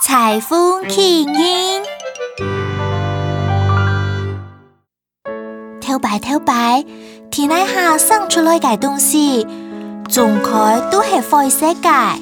[0.00, 1.82] 裁缝起因，
[5.80, 6.84] 偷白偷白，
[7.30, 9.44] 天底下生出来嘅东西，
[10.08, 12.16] 种开都系灰色嘅，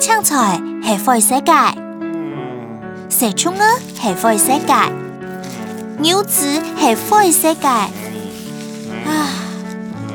[0.00, 1.74] 青菜系灰色嘅，
[3.08, 4.90] 蛇葱啊系灰色嘅，
[5.98, 7.90] 牛子系灰色嘅，啊，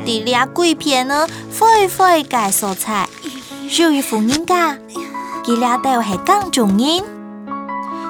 [0.04, 1.26] 啲俩鬼片呢，
[1.58, 3.08] 灰灰嘅蔬菜，
[3.70, 4.76] 属于富人家。
[5.44, 7.04] 佢俩都系更重要，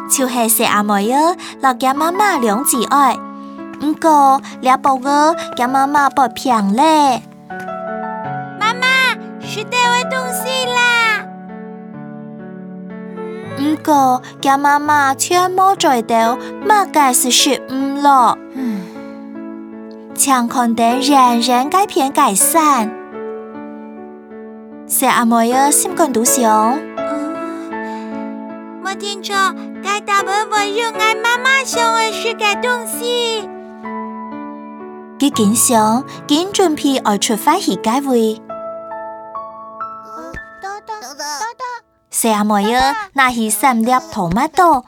[0.08, 3.18] 就系食阿妹啊，落家妈妈两姊爱，
[3.82, 7.22] 唔过俩宝个家妈妈不平咧。
[8.60, 8.86] 妈妈，
[9.40, 11.24] 是带位东西啦。
[13.58, 18.38] 唔过家妈妈却冇在到，乜嘅是食唔落。
[20.14, 22.88] 强看得人人改变改善，
[24.86, 26.78] 食阿妹啊，心肝都想。
[28.94, 29.34] 听说，
[29.82, 33.48] 该大伯伯用爱妈妈想的是个东西。
[35.18, 38.40] 佢紧想，紧准备爱出发去街位。
[42.10, 44.84] 四阿妹啊，拿起三粒土麦豆，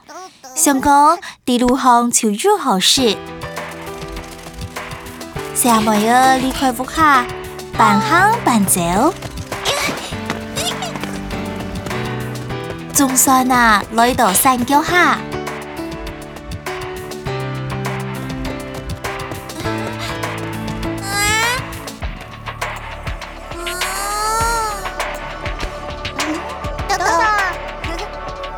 [0.54, 3.16] 想讲地路上就如何事。
[5.54, 7.26] 四阿妹啊，离开屋下，
[7.76, 8.80] 半行半走。
[12.96, 15.18] 总算啊，来到山脚下。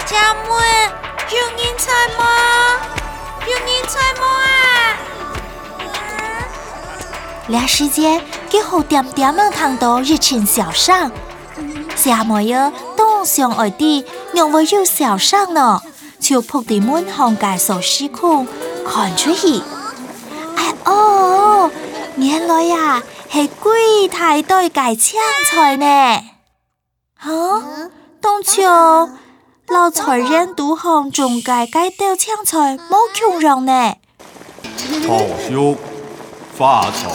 [0.06, 0.48] 家妹，
[1.32, 2.22] 有人猜吗？
[3.44, 4.94] 有人猜吗啊？
[7.48, 11.10] 俩时间，佢好点点能看到一群小上，
[11.96, 12.72] 小妹呀，
[13.18, 15.82] 东上外地，让我有小上呢，
[16.20, 18.46] 就扑地门行介所失控，
[18.86, 19.60] 看出去。
[20.54, 21.68] 哎哦，
[22.14, 25.20] 原来呀，系鬼太对介枪
[25.50, 25.84] 菜呢。
[27.18, 27.90] 啊，
[28.20, 28.62] 当初
[29.66, 33.94] 老财人赌行中介介钓枪菜，冇穷人呢。
[35.04, 35.18] 桃
[35.48, 35.76] 树、
[36.56, 37.10] 花菜、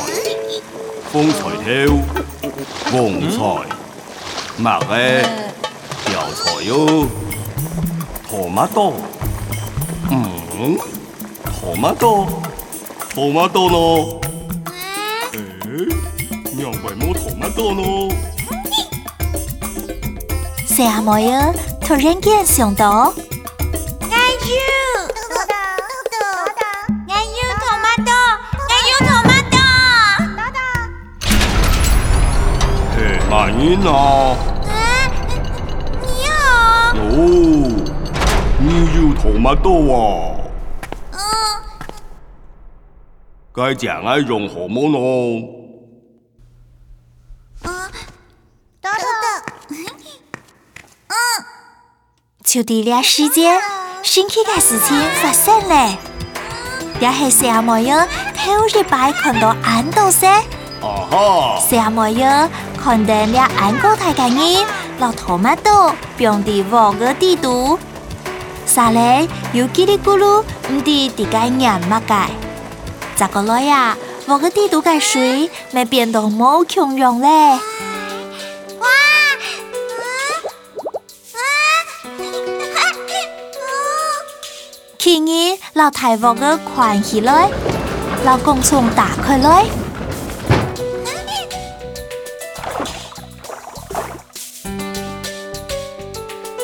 [1.09, 2.01] 风菜头、
[2.91, 3.69] 黄菜、
[4.57, 5.42] 麦嘅
[6.33, 7.07] 调菜哟，
[8.27, 8.93] 托马多，
[10.09, 10.77] 嗯，
[11.61, 12.27] 托马多，
[13.13, 13.77] 托马多呢，
[15.33, 15.39] 诶，
[16.55, 18.09] 娘为冇托马多咯，
[20.65, 23.13] 四阿妹啊，突然间想到。
[24.01, 24.19] 俺
[24.49, 24.55] 有，
[27.09, 28.11] 俺有托马多，
[28.69, 29.57] 俺有托马多。
[32.95, 32.97] 嘿，
[33.29, 34.52] 慢人啊，啊，你好。
[37.15, 37.19] 哦，
[38.59, 39.95] 你有托马多啊，
[41.11, 41.15] 嗯，
[43.53, 44.99] 该讲爱用何么咯？
[48.81, 48.89] 豆豆。
[52.43, 53.61] 就伫俩时间，
[54.01, 55.95] 神奇嘅事情发生咧。
[56.99, 60.41] 也系四阿妹呀，头一摆看到安豆色，啊
[61.11, 61.59] 哈！
[61.59, 64.65] 四阿妹呀，看到俩安哥太嘅人，
[65.03, 67.77] 落托马豆，并伫黄个地图，
[68.65, 70.41] 沙咧又叽里咕噜，
[70.71, 72.27] 唔知伫个人乜嘅。
[73.13, 73.97] 咋个来呀？
[74.25, 77.29] 黄个地图嘅水，咪变到冇穷用咧。
[78.79, 78.87] 哇！
[84.97, 87.49] 去年老太王个款起来，
[88.23, 89.65] 老公从打开来。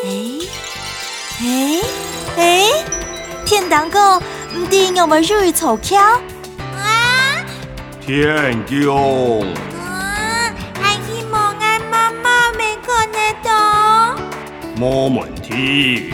[0.09, 0.41] 诶
[1.41, 1.81] 诶
[2.35, 2.83] 诶，
[3.45, 7.45] 天当哥，唔知我们入草桥，啊！
[8.03, 9.43] 天宫，
[9.77, 10.51] 啊！
[10.81, 14.15] 还希望俺妈妈没看得到。
[14.75, 16.11] 冇问题。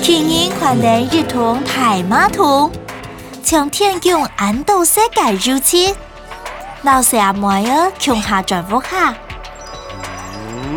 [0.00, 2.70] 去年看得日同太马同，
[3.42, 5.92] 从天宫安到世界入侵，
[6.82, 9.12] 老师阿妹儿穷下转福下。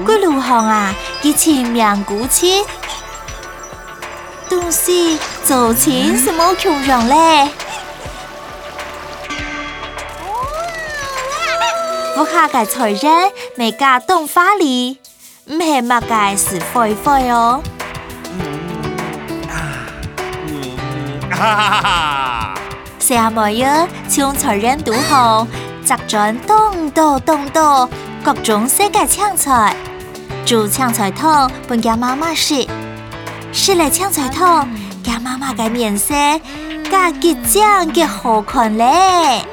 [0.06, 2.63] 嗰路行啊，以前名古切，
[4.50, 7.50] 东西做钱是冇穷人咧。
[12.16, 15.00] 我下嘅财人未嫁东花里，
[15.45, 17.62] 唔系乜嘅是废废哦。
[21.31, 22.54] 哈哈哈哈！
[23.00, 25.48] 四阿妹呀，从财人赌行，
[25.84, 27.89] 集准东道东道
[28.24, 29.75] 各种世界青菜，
[30.46, 32.66] 煮青菜汤本家妈妈食，
[33.52, 34.66] 食了青菜汤，
[35.04, 36.14] 给妈妈嘅面色，
[36.90, 39.46] 加吉酱嘅好看咧。